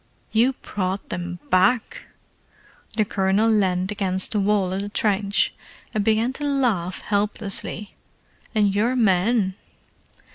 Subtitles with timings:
[0.31, 2.05] "You brought them back!"
[2.97, 5.53] The Colonel leaned against the wall of the trench
[5.93, 7.93] and began to laugh helplessly.
[8.55, 9.53] "And your men?"